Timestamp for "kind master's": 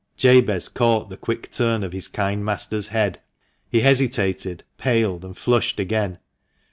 2.07-2.87